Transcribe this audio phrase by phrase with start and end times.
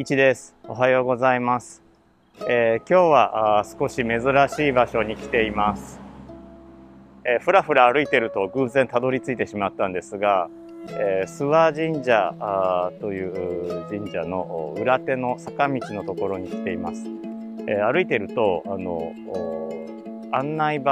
[0.00, 0.56] 一です。
[0.66, 1.82] おはようございます。
[2.48, 6.00] えー今日はあ少し珍しい場所に来ています。
[7.26, 10.48] えーふらふら歩いてると偶然たどり着いてしまったんですが、
[10.88, 11.44] えー諏
[11.92, 17.02] 訪神社あという神社の裏手の坂道のところに来ています。
[17.66, 19.12] えー歩いてるとあの
[20.32, 20.82] 案内板、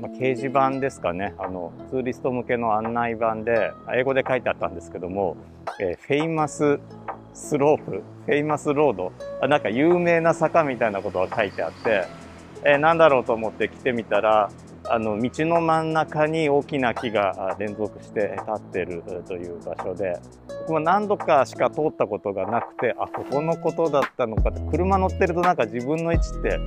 [0.00, 5.36] まあ、掲示板ですかねあのツーリスト向けの案内板で英語で書いてあったんですけども、
[5.78, 6.80] えー famous
[7.36, 9.12] slope、famous road、
[9.42, 12.06] あなんか有名な坂みたいなことが書いてあって、
[12.64, 14.50] えーなんだろうと思って来てみたら、
[14.88, 20.18] あの道の真ん中に大きな木が連続して立ってるという場所で、
[20.60, 26.58] 僕も何度かしか通ったことがなくて、あ、ここのことだったのかって、車乗ってるとなんか自分の位置って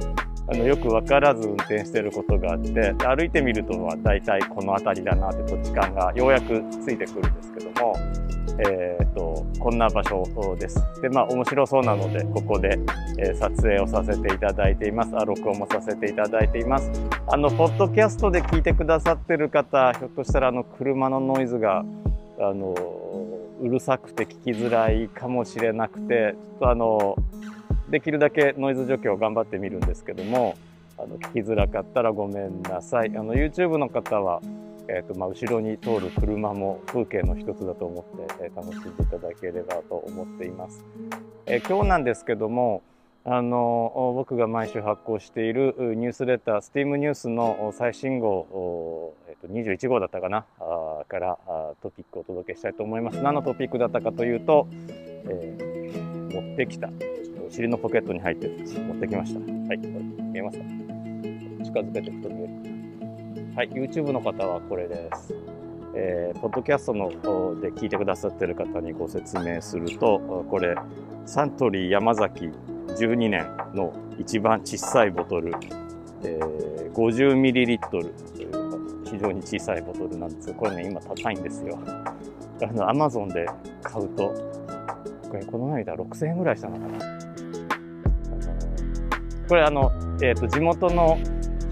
[0.52, 7.96] あのよく分からず運転してることがあって、歩いてみるとまあ大体この辺りだなって土地感がようやくついてくるんですけども、
[8.60, 9.29] えー、と
[9.60, 10.82] こんな場所です。
[11.02, 12.80] でまあ面白そうなのでここで、
[13.18, 16.90] え撮影をさせていただいていますあ録音もさせていただいています。
[17.28, 21.84] あのポッドキャストで聞いてくださってる方ひょっとしたらあの車のノイズが
[22.40, 22.74] あの
[23.62, 27.16] うるさくて聞きづらいかもしれなくてちょっとあの
[27.90, 30.56] できるだけノイズ除去を頑張ってみるんですけども
[30.98, 33.12] あの聞きづらかったらごめんなさい。
[33.16, 34.42] あの YouTube の方は
[34.92, 40.84] えーとまあ、後ろに通る車も風景の一つだと思って、えー楽しんでいただければと思っています。
[41.46, 42.82] えー今日なんですけども
[43.26, 53.22] あの僕が毎週発行しているニュースレター STEAM ニュースの最新号、えーと21号だったかなあからあトピックをお届けしたいと思います。
[53.22, 54.68] 何のトピックだったかというと、
[55.28, 55.70] えー
[56.34, 56.90] 持ってきた
[57.48, 59.40] お尻のポケットに入ってるんです持ってきました。
[59.40, 59.90] はい、これ
[60.26, 60.64] 見えますか？
[61.66, 62.89] 近づけていくと見えるかな
[63.60, 65.34] はい、YouTube の方はこれです。
[65.94, 70.76] えーポッドキャストの方で聞いてくださってる方にご説明すると、これ、
[71.26, 72.52] サントリー山崎
[72.88, 75.52] 12年の一番小さいボトル、
[76.24, 78.04] えー 50ml とい
[78.46, 81.78] う非常に小さいボトルなんですが、これね、今高いんですよ。
[82.62, 83.46] あの、Amazon で
[83.84, 84.34] 買うと、
[85.30, 87.06] これ、この前見たら6000円ぐらいしたのかな。
[87.06, 87.28] あの
[89.50, 89.92] これ、あの、
[90.24, 91.18] えっ、と、地元の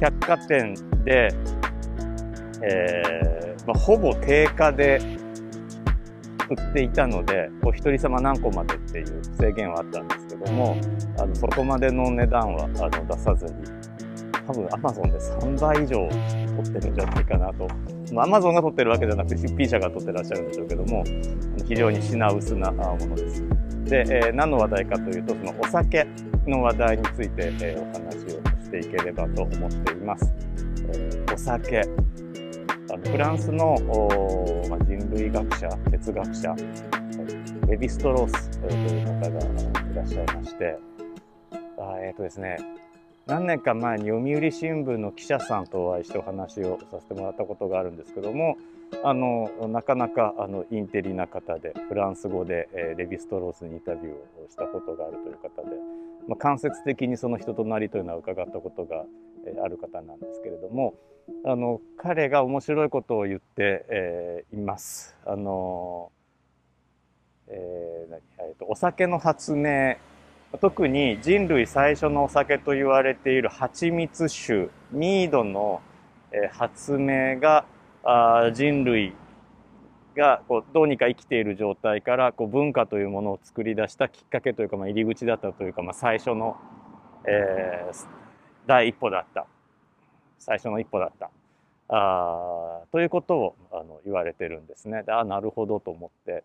[0.02, 1.30] 百貨店で、
[2.64, 5.00] えーまあ、ほぼ定価で
[6.50, 10.78] 売っていたので、お一人様何個までっていう制限はあったんですけども、
[11.20, 13.52] あのそこまでの値段はあの出さずに、
[14.48, 16.08] 多分 Amazon で3倍以上
[16.64, 17.68] 取ってるんじゃないかなと。
[18.14, 21.04] まあ、Amazon が取ってるわけじゃなくて出品者が取ってらっしゃるんでしょうけども、
[21.68, 23.44] 非常に品薄なものです。
[23.84, 26.08] で、えー何の話題かというと、そのお酒
[26.46, 30.34] の話題について、えーお話をしていければと思っています。
[30.94, 31.82] えーお酒。
[32.90, 33.76] あのフランスの、
[34.70, 36.56] まあ、人類学者、哲学者、
[37.68, 39.40] レヴィストロースという方が
[39.92, 40.80] いらっしゃいまして、
[41.78, 42.58] あえっ、とですね、
[43.26, 48.56] 何年か前に読売新聞の記者さんとお会いしてお話をさせてもらったことがあるんですけども、
[49.04, 55.76] あのなかなかあのインテリな方でフランス語で、えーレヴィストロースにインタビューをしたことがあるという方で、
[56.30, 59.04] まあ、間接的にその人となりというのは伺ったことが、
[59.46, 60.94] えある方なんですけれども
[61.46, 65.16] あの彼が面白いことを言って、えーいます。
[65.26, 66.12] あの
[67.48, 68.22] えー何？
[68.40, 69.96] えーとお酒の発明。
[70.62, 75.82] 特に人類最初のお酒と言われている蜂蜜酒ミードの、
[76.32, 77.66] えー発明が
[78.04, 79.14] あ人類
[80.16, 86.56] がこうどうにか生きている状態からこう文化というものを作り出したきっかけというか、まあ、入り口だったというか、まあ、最初の、
[87.28, 88.08] えー
[88.66, 89.46] 第一歩だった。
[90.40, 91.30] 最初の一歩だった
[91.90, 95.04] あーということをあの言われてるんですね。
[95.04, 96.44] であなるほどと思って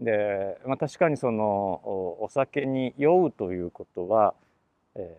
[0.00, 1.42] で、まあ、確かにその
[2.20, 4.34] お酒に酔うということは、
[4.94, 5.16] え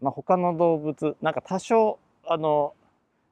[0.00, 2.74] ーまあ、他の動物なんか多少あの、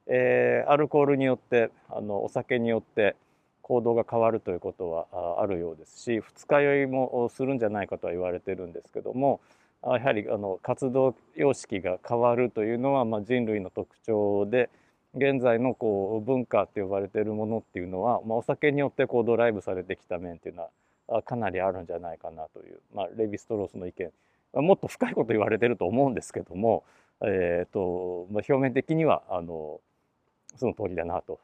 [0.07, 3.15] えーアルコールによってあのお酒によって
[3.61, 9.39] 行動が変わるということはああるようですし二日酔いもするんじゃないかとは言われてるんですけども
[9.83, 14.69] やはりあの活動様式が変わるというのは、まあ、人類の特徴で
[15.15, 20.69] 現在のこう文化って呼ばれているものっていうのは、まあ、お酒によってこうドライブされてきた面っていうの
[21.07, 24.11] はかなりあるんじゃないかなという、まあ、レヴィストロースの意見
[24.53, 26.83] もっと深いこと言われてると思うんですけども、
[27.21, 29.81] えーとまあ、表面的にはあの
[30.57, 31.39] その通りだなと、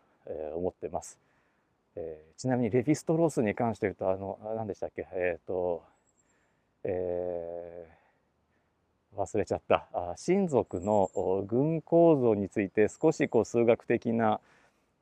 [0.55, 1.17] 思ってます。
[1.95, 5.07] えーちなみにレヴィストロースに関して言うとあの何でしたっけ？
[5.13, 5.81] えっ、と
[6.83, 8.06] えー
[9.17, 9.87] 忘れちゃった。
[10.15, 14.39] 親族のお群構造について少しこう数学的な、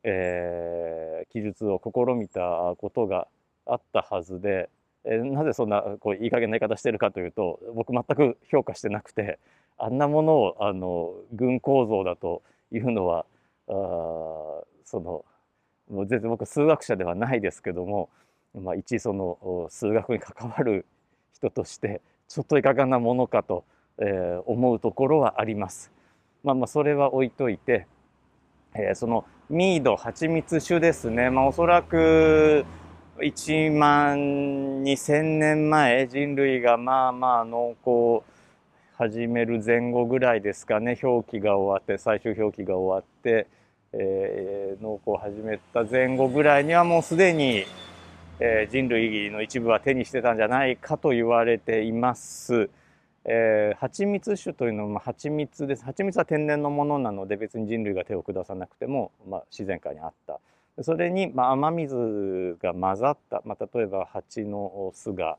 [0.04, 3.28] えー記述を試みたことが
[3.66, 4.70] あったはずで
[5.04, 9.40] えなぜそんなこういい加減な言い方してるかというと僕全く評価してなくて
[9.78, 12.42] あんなものをあの群構造だと
[12.72, 13.26] いうのは
[13.68, 13.74] あ
[14.86, 15.26] その
[15.90, 18.10] もう全然僕数学者ではないですけども、
[18.58, 20.86] まあ、一その数学に関わる
[21.34, 23.66] 人としてちょっといかがなものかと、
[24.00, 25.92] えー、思うところはあります。
[26.44, 27.88] まあ、まあそれは置いといて、
[28.74, 32.66] えー、そのミード蜂蜜酒ですね、まあ、おそらく
[33.20, 38.24] 1万2000年前人類がまあまあ農耕
[38.98, 43.48] 始める前後ぐらいですかね表記が終わって最終表記が終わって、
[43.94, 47.66] えー、農耕を始めた前後ぐらいにはもうすでに、
[48.40, 52.70] えー、人類の一部は手にしてたんじゃないかと言われています。
[53.28, 55.84] えー、蜂蜜酒というのは蜂蜜です。
[55.84, 60.40] 蜂蜜は天然のものなので別に人類が手を下さなくても、まあ、自然界にあった。
[60.84, 65.38] それに、まあ、雨水が混ざった、まあ、例えば蜂の巣が、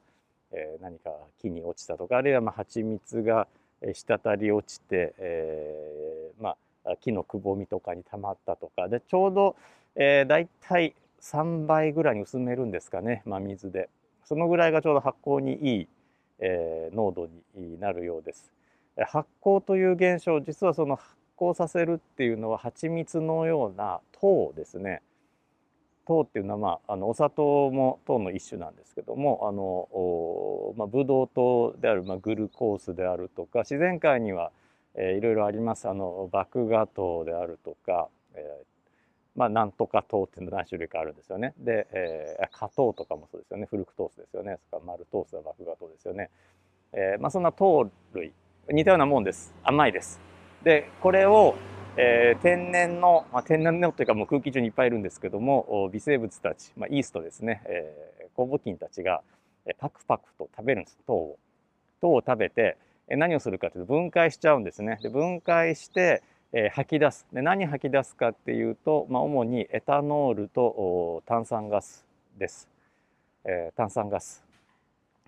[0.50, 1.10] えー、何か
[1.40, 3.46] 木に落ちたとかあるいはまあ蜂蜜が
[3.82, 8.88] 滴り落ちて、えー、まあ、木のくぼみとかにたまったとか。
[8.88, 9.56] でちょうど、
[9.94, 13.88] えー、大体3倍ぐらいに薄めるんですかね、まあ、水で。
[14.24, 15.88] そのぐらいがちょうど発酵にいい、
[16.38, 18.52] えー、濃度になるようです。
[19.04, 25.02] 発酵という現象実はその発酵させるっていうのは蜂蜜のような糖ですね
[26.06, 34.50] 糖っていうのは、まあ、あのお砂糖も糖の一種なんですけどもあの、まあ、ブドウ糖である、まあ、グルコースであるとか自然界には、
[34.94, 38.75] えー、いろいろありますあの麦芽糖であるとか、えー、
[39.36, 41.54] まあ、なんとか糖っていうの何種類かあるんですよね。
[41.58, 46.30] で、えー、果糖とかもそうですよねフルクトースですよねそれからマルトースは麦芽糖ですよね。
[46.92, 48.32] えーまあ、そんな糖類
[48.70, 50.20] 似たようなもんです甘いです。
[50.62, 51.54] でこれを
[51.98, 59.22] えー、天然の、まあ、天然のというかもう空気中にいっぱいいるんですけども微生物たち、まあ、イーストですね、えー、酵母菌たちが
[59.78, 61.38] パクパクと食べるんです糖を
[62.02, 62.76] 糖を食べて
[63.08, 66.22] 何をするかというと分解しちゃうんですねで分解して、
[66.52, 72.06] えー、吐き出すで何吐き出すかっていうと、まあ、主にエタノールと炭酸ガス
[72.38, 72.68] です、
[73.44, 74.44] えー、炭酸ガス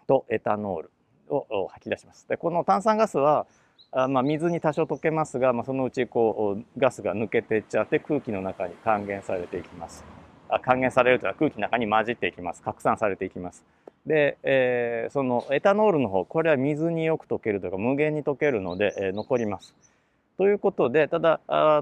[0.06, 0.91] とエタノール
[1.29, 3.47] を吐き出しますでこの炭酸ガスは
[3.91, 10.05] あまあ、水に多少溶けますが、まあ、そのうちこうガスが抜けていっちゃって空気の中に還元されていきます。
[10.50, 12.62] あ還元されるというのは空気の中に混じっていきます。
[12.62, 13.65] 拡散されていきます。
[14.06, 19.75] で、えー、そのエタノールの方これは水によく溶けるというか無限に溶けるので、えー、残ります。
[20.38, 21.40] ということでただ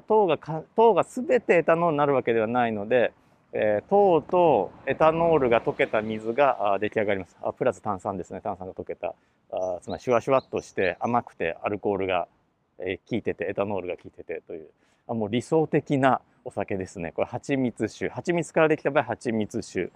[0.08, 0.38] 糖が
[0.74, 3.12] 糖が全てエタノールになるわけではないので、
[3.52, 7.36] えー、糖とエタノールが溶けた水が出来上がります。
[7.42, 8.40] あプラス炭酸ですね。
[8.40, 9.14] 炭酸が溶けた。
[9.52, 12.28] あつまりシュワシュワっとして甘くてアルコールが、
[12.78, 14.68] え、効いててエタノールが効いててという。
[15.06, 17.12] あもう理想的なお酒ですね。
[17.12, 18.08] これ蜂蜜酒。
[18.08, 19.90] 蜂蜜からできた場合蜂蜜酒。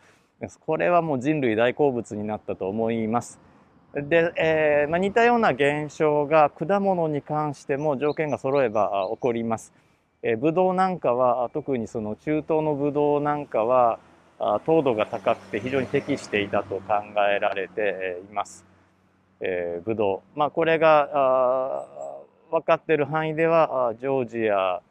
[0.66, 3.40] これはもう人類大好物になったと思います。
[3.94, 9.72] で、えーまあ、似たような現象が果物に関しても条件が揃えば起こります。
[10.22, 13.98] えー、ブドウなんかは特にその中東のブドウなんかは
[14.64, 16.82] 糖度が高くて非常に適していたと考
[17.28, 18.64] えられています。
[19.40, 21.86] えー、ブドウ、まあ、これが
[22.50, 24.82] 分かっている範囲ではジョージア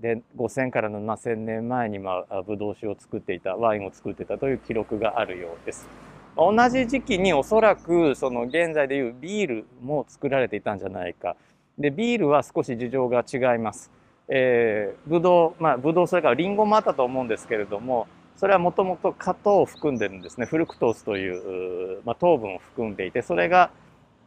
[0.00, 5.88] で5,000から7,000年前に、まあ、ブドウ酒を作っていたワインを作っていたという記録があるようです。
[6.38, 11.36] 同じ時期におそらくその現在でいうビールも作られていたんじゃないか。
[11.76, 13.90] でビールは少し事情が違います。
[14.28, 23.70] えー、ブドウまあブドウそれからリンゴもあったと思うんですけれどもそれはもともと果糖を含んでるんですねフルクトースという、まあ、糖分を含んでいてそれが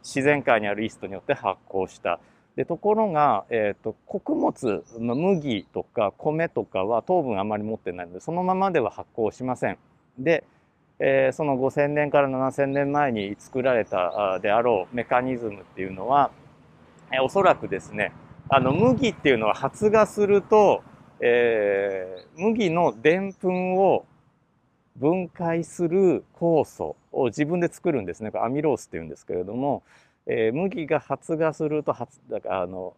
[0.04, 2.20] 自然界にあるイーストによって発酵した
[2.56, 9.78] でところが、えーと、穀物、まあ、麦とか米とかは糖分あまり持ってないのでそのままでは発酵しません
[10.18, 10.44] で、
[11.04, 16.30] えー、その5000年から7000年前に作られたであろうメカニズムっていうのは、
[17.12, 18.14] えー、おそらくですね
[18.50, 20.84] あの麦っていうのは発芽すると、
[21.20, 24.06] えー、麦のでんぷんを
[24.96, 28.32] 分解する酵素を自分で作るんですね。
[28.36, 29.82] アミロースっていうんですけれども、
[30.28, 32.94] えー、麦が発芽すると発だからあの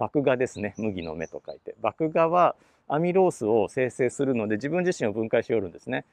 [0.00, 0.74] 麦芽ですね。
[0.78, 1.76] 麦の芽と書いて。
[1.80, 2.56] 麦芽は
[2.88, 6.04] アミロースを生成するので自分自身を分解しよるんですね。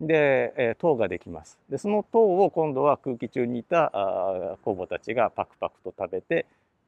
[0.00, 1.58] で、え、糖ができます。
[1.70, 6.46] でその糖を今度は空気中にいたあ酵母たちがパクパクと食べて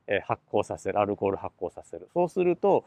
[0.08, 2.08] え発酵させるアルコール発酵させる。
[2.12, 2.84] そうすると、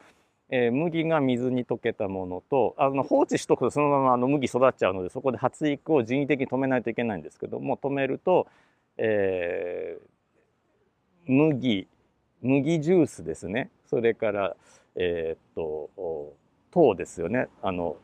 [0.50, 8.48] えー、麦が水に溶けたものとあの放置しとくとそのままあの麦育っちゃうのでそこで発育を人為的に止めないといけないんですけども止めると、
[8.98, 11.88] えー、麦
[12.42, 13.70] 麦ジュースですね。
[13.86, 14.56] それから
[14.96, 16.34] えー、っと
[16.70, 17.48] 糖ですよね。
[17.62, 17.96] あの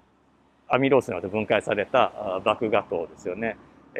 [0.68, 3.56] アミロースによって分解された麦芽糖ですよね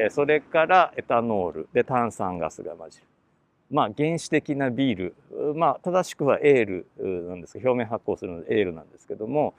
[0.09, 3.05] それからエタノールで炭酸ガスが混じる。
[3.71, 5.15] まあ原始的なビール、
[5.55, 6.87] まあ正しくはエール
[7.27, 9.53] なんですけど、表面発酵するのでエールなんですけども、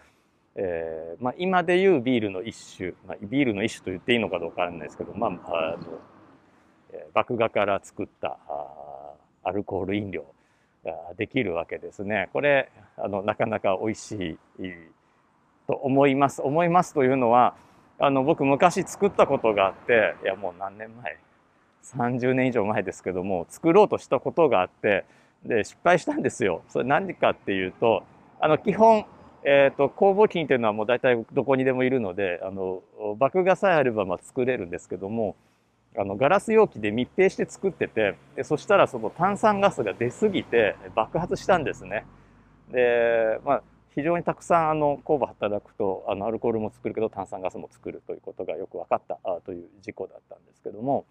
[0.57, 6.00] えーまあ、今でいうビールの一種、まあ、ビールの一種と言っていいのかどうかわからないですけど、まあ、あの
[7.14, 8.38] 麦芽から作った
[9.45, 10.25] アルコール飲料
[10.85, 12.31] ができるわけですね。
[12.33, 14.64] これあのなかなか美味しい
[15.71, 16.43] と思います。
[16.43, 17.55] 思いますというのは
[18.00, 21.19] あの僕昔作ったことがあっていやもう何年前
[21.85, 25.05] ？30年以上前ですけども作ろうとしたことがあって
[25.45, 26.62] で失敗したんですよ。
[26.69, 28.03] それ何かっていうと
[28.41, 29.07] あの基本
[29.43, 32.83] えーと、酵母菌というのはもう大体どこにでもいるのであの
[33.19, 35.35] 麦芽さえあればまあ作れるんですけども
[35.97, 42.05] あのガラス容器で密閉して作っててでそしたらその炭酸ガスが出過ぎて爆発したんですね。
[42.71, 43.62] で、まあ、
[44.00, 51.04] 非常にたくさんあの酵母働くとあのアルコールも作るけど炭酸ガスも作るということがよく分かったという事故だったんですけども、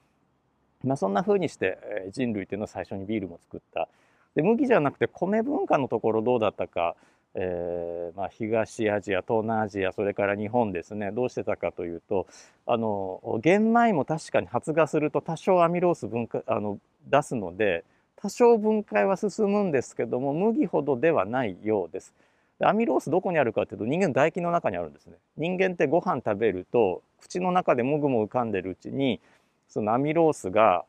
[0.83, 1.77] まあ、そんな風にして
[2.11, 3.87] 人類というのは最初にビールも作った。
[4.35, 6.95] で麦じゃなくて米文化のところどうだったか
[7.35, 12.25] えーまあ、東アジア東南アジアそれから日本ですねどうしてたかというと
[12.65, 22.15] あの玄米も確かに発芽すると多少アミロース分解あの出すので多少分解は進むんですけども麦ほどではないようです。
[22.61, 25.13] アミロースどこにあるかというと人間の唾液の中にあるんですね。
[25.37, 29.21] 人間ってご飯食べると口の中でもぐもぐ噛んでるうちに
[29.67, 30.85] そのアミロースが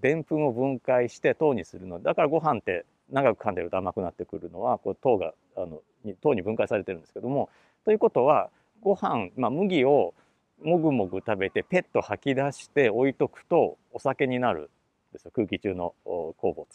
[0.00, 1.98] でんぷんを分解して糖にするの。
[1.98, 5.80] でだからご飯って長く噛んでると甘くなってくるのはこう糖があの
[6.22, 7.48] 糖に分解されてるんですけども。
[7.84, 8.50] ということは
[8.82, 10.14] ご飯、まあ、麦を
[10.62, 14.70] もぐもぐ食べてペット吐き出して置いとくとお酒になる
[15.10, 15.30] んですよ。
[15.34, 16.66] 空気中の酵母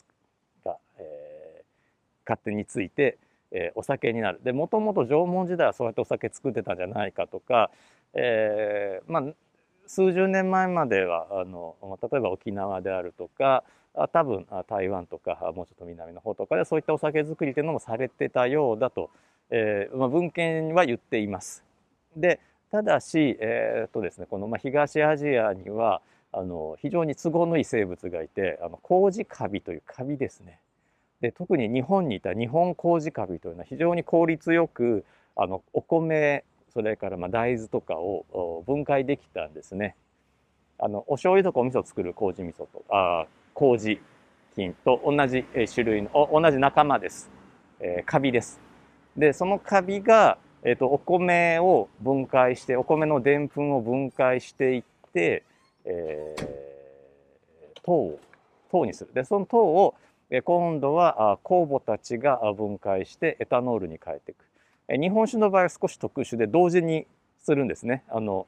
[0.63, 1.63] が、えー、
[2.25, 3.17] 勝手について、
[3.53, 4.41] え、お酒になる。
[4.43, 7.71] でもともと縄文時代はそうやってお酒作ってたんじゃないかとか、
[8.13, 9.23] えー、まあ
[9.87, 13.63] 数十年前まではあの例えば沖縄であるとか
[14.11, 19.11] 多分台湾とかもうちょっと南の方とかでそういったお酒造りというのもされてたようだと、
[19.49, 21.63] えーまあ、文献は言っています。
[22.15, 22.39] で
[22.71, 30.59] ただし、えーとですね、この、東アジアにはあの非常に都合のいい生物がいてあの麹カビというカビですね。
[31.23, 35.05] で特に日本にいた日本麹カビというのは非常に効率よく
[35.37, 39.95] あのお米それからま大豆とかを分解できたんですね。
[40.77, 44.01] あのお醤油とかお味噌を作る麹味噌とあ麹
[44.53, 47.31] 菌と同じ種類の同じ仲間です。
[47.79, 48.59] えー、カビです。
[49.15, 55.43] でそのカビが、えーと、お米を分解してお米のでんぷんを分解していって、
[55.85, 58.19] えー、糖を
[58.69, 59.13] 糖にする。
[59.13, 59.95] でその糖を
[60.41, 64.45] 今度は酵母たちが分解してエタノールに変えていく。
[64.89, 67.05] 日本酒の場合は少し特殊で同時に
[67.39, 68.03] するんですね。
[68.09, 68.47] あの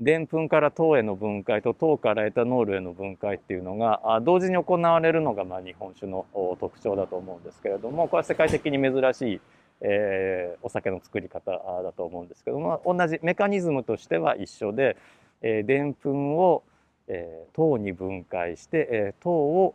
[0.00, 6.24] でんぷんから糖への分解と糖からエタノールへの分解っていうのが同時に行われるのがまあ日本酒の
[6.58, 9.40] 特徴だと思うんですけれどもこれは世界的に珍しい、
[9.82, 14.96] えー、お酒の作り方だと思うんですけども同じメカニズムとしては一緒で
[15.42, 16.62] でんぷんを、
[17.06, 19.74] えー、糖に分解して、えー、糖を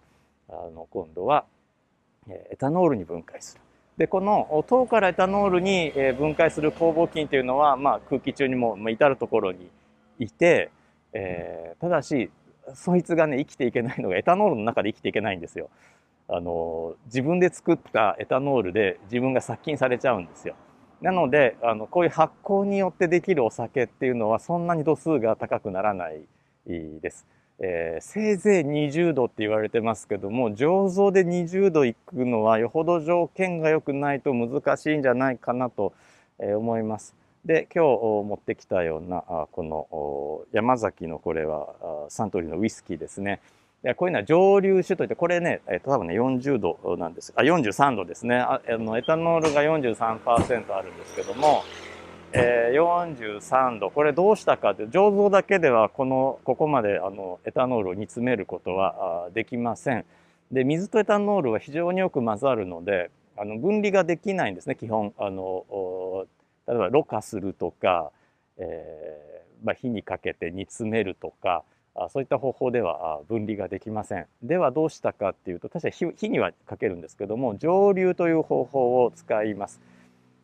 [0.49, 1.45] あの今度は
[2.27, 3.61] エタノールに分解する。
[3.97, 9.69] でこの糖からエタノールに分解する酵母菌というのは、まあ、空気中にも至る所に
[10.19, 10.69] いて、
[11.13, 12.29] えー、ただし
[12.73, 15.69] そいつがね生きていけないのがエタノールの中で生きていけないんですよ。
[16.27, 20.55] あの自分で作ったエタノールで自分が殺菌されちゃうんですよ。
[21.01, 26.25] なのであのこういう発酵によってできるお酒っていうのはそんなに度数が高くならない
[26.65, 27.27] です。
[27.59, 35.93] えー、せいぜい20度って言われてますけども醸造で20度いくのはよほど条件が良くないと難しいんじゃないかなと
[36.37, 37.15] 思います。
[37.45, 37.89] で今日
[38.27, 39.21] 持ってきたような
[39.51, 43.39] この山崎のこれはサントリーのウイスキーですね。
[43.97, 51.63] こういうのは蒸留酒といってこれね、えー、多分ね40度なんですあ43度ですねあのエタノールが43%あるんですけども、
[52.37, 60.05] えー、43度これどうしたかって醸造だけではこのここまであのエタノールを煮詰めることはできません。
[60.51, 66.27] で水とエタノールは非常によく混ざるのであの分離ができないんですね基本あの
[66.67, 68.11] 例えばろ過するとか、
[68.57, 71.63] えーまあ、火にかけて煮詰めるとか
[71.95, 74.27] あそういった方法では分離ができません。
[74.43, 79.79] ではどうしたかっていうと確かに火火にはかけるんですけども蒸留という方法を使います。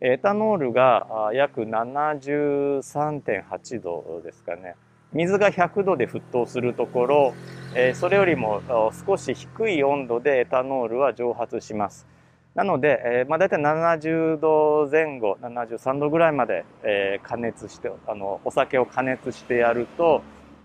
[0.04, 4.76] エタノールが約73.8度ですかね。
[5.14, 7.36] 水が100度で沸騰するところ、
[7.76, 8.64] えそれよりも
[9.06, 12.08] 少し低い温度でエタノールは蒸発します。
[12.56, 20.24] なので、え、まあ、大体70度前後73度ぐらいまで、え、加熱してあのお酒を加熱してやると、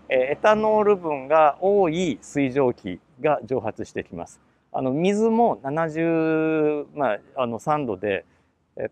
[0.09, 4.41] えエタノール分が多い水蒸気が蒸発してきます。
[4.73, 8.25] あの水も70、まあ、あの3度で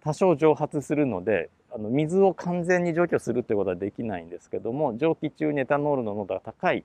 [0.02, 6.84] 多少蒸発するのであの水を完全に除去するということはできないんですけども蒸気中にエタノールの濃度が高い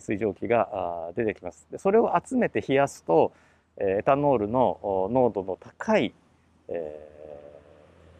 [0.00, 1.66] 水蒸気が出てきます。
[1.70, 3.32] でそれを集めて冷やすと
[3.78, 6.12] エタノールの濃度の高い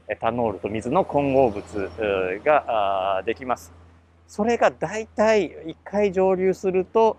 [0.08, 1.90] エタノールと水の混合物
[2.44, 3.72] ができます。
[4.26, 7.16] それがだいたい1回蒸留すると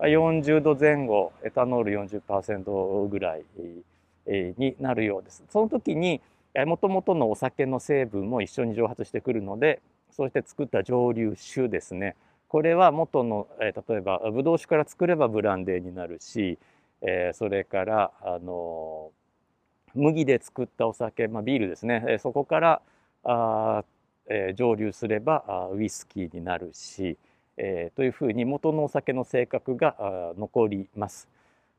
[0.00, 3.44] 40度前後エタノール40%ぐらい
[4.26, 5.44] になるようです。
[5.50, 6.20] その時に
[6.66, 12.14] もともとのお酒の成分も一緒に蒸発してくるのでそうして作った蒸留酒ですね。
[12.46, 16.56] これは元の、え例えばブドウ酒から作ればブランデーになるし、
[17.00, 19.10] えそれからあの
[19.94, 22.82] 麦で作ったお酒、まあ、ビールですね、えそこから
[23.24, 23.84] あ、
[24.28, 27.18] え、蒸留すればあウイスキーになるし、
[27.56, 31.28] え、というふうに元のお酒の性格が残ります。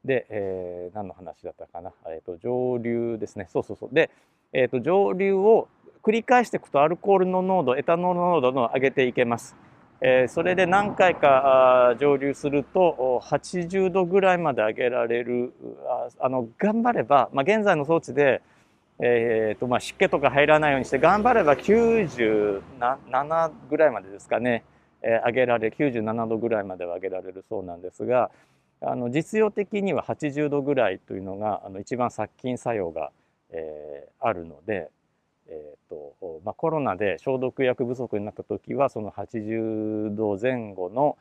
[0.03, 3.47] で、えー、何の話だったかな、えーと、蒸留ですね。
[3.51, 3.89] そうそうそう。
[3.93, 4.11] で、
[4.57, 5.67] えーと、蒸留を
[6.01, 9.53] 繰り返していくとアルコールの濃度エタノールの濃度の上げていけます。
[9.99, 15.53] えー、それで何回か蒸留すると80度ぐらいまで上げられる
[16.19, 18.41] あの頑張れば、まあ、現在の装置で、
[18.99, 24.63] えーとまあ、湿気とか入らないようにして頑張れば97ぐらいまでですかね、
[25.01, 28.31] えー、上げられ97度ぐらいまでは上げられるそうなんですが
[28.81, 33.11] あの実用的には80度ぐらいというのがあの一番殺菌作用が、
[33.55, 34.89] えー、あるので、
[35.47, 41.17] えーとまあ、コロナで消毒薬不足になった時はその80度前後の、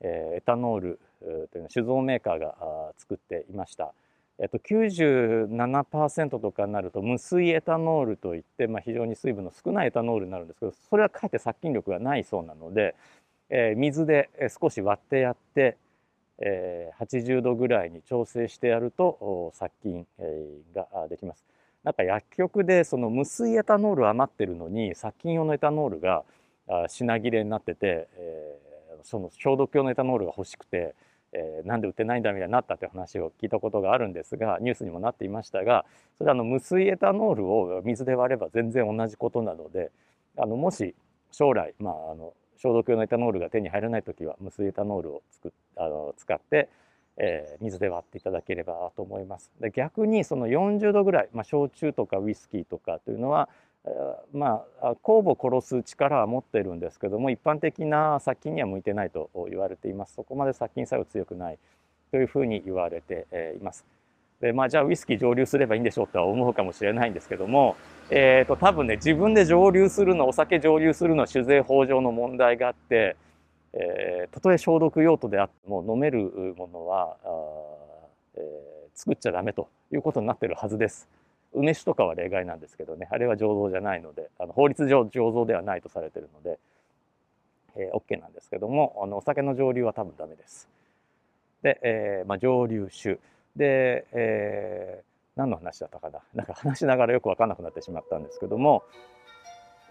[0.00, 2.54] えー、エタノールというのは酒造メーカーが
[2.98, 3.92] 作っていました。
[4.38, 12.96] えっと、97%とかになると無水エタノールといって、まあ、非常に水分の少ないエタノールになるんですけどそれはかえって殺菌力がないそうなので、
[13.50, 15.76] えー、水で少し割ってやって、
[16.38, 20.06] えー、80度ぐらいに調整してやると殺菌
[20.74, 21.44] ができます。
[21.84, 26.24] なんか薬局でその無水エタノール余ってるのに殺菌用のエタノールが
[26.88, 30.94] 品切れになってて、えー、その消毒用のエタノールが欲しくて、
[31.32, 35.84] えー、なんで売ってないんだみたいになったって話を聞いたことがあるんですがニュースにもなっていましたが
[36.18, 39.90] それあの無水エタノールを水で割れば全然同じことなので
[40.38, 40.94] あのもし
[41.32, 46.68] 将来、まあ、あの消毒用のエタノールが手に入らない時は無水エタノールをつくあの使って
[47.16, 49.50] えー、水で割っていただければと思います。
[49.60, 53.48] で逆にその40度ぐらい、まあ、焼酎とかウイスキーとかというのは、
[53.84, 60.14] えー、まあ酵母を殺す力は持ってるんですけども一般的な殺菌には向いてないと言われています。
[60.14, 61.58] そこまで殺菌作用強くない
[62.10, 63.26] というふうに言われて
[63.60, 63.84] います。
[64.42, 67.76] でまあ、じゃあウイスキー蒸留すればいいんでしょうとは思うかもしれないんですけども、
[68.10, 73.16] えーと、多分ね自分で蒸留するのお酒蒸留するのは酒税法上の問題があって
[73.74, 77.28] えー、たとえ消毒用途であっても飲めるものはあ、
[78.36, 78.42] えー、
[78.94, 81.08] 作っちゃダメということになってるはずです。
[81.54, 86.58] 梅酒とかは例外なんですけどねあれは醸造じゃないのであの法律上醸造ではないとされてるので、
[87.76, 90.68] えー、OK なんですけどもあのお酒の蒸留は多分ダメです。
[91.62, 93.18] で、えーまあ、蒸留酒
[93.54, 95.04] で、えー、
[95.36, 98.82] 何の話だったかななんか話しながらよく分かんなくなってしまったんですけども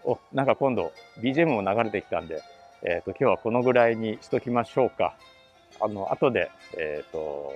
[0.04, 2.42] おなんか今度 BGM も流れてきたんで
[2.84, 5.14] えっ、ー、と、今日はこのぐらいにしときましょうか。
[5.80, 7.52] あの、後で、えっ、ー、と、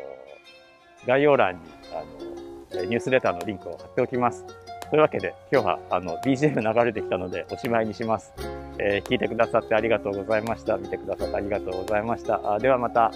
[1.06, 1.60] 概要欄に、
[1.92, 4.44] あの、ニュースレターのリンクを貼っておきます。
[4.90, 8.32] というわけで、今日は、あの、BGM 流れてきたので、おしまいにします。
[8.78, 10.76] えー、聞いてくださってありがとうございました。
[10.76, 12.54] 見てくださってありがとうございました。
[12.54, 13.12] あではまた。